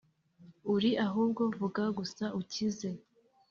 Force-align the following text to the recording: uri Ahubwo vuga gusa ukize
uri 0.73 0.91
Ahubwo 1.05 1.41
vuga 1.59 1.83
gusa 1.97 2.25
ukize 2.41 2.89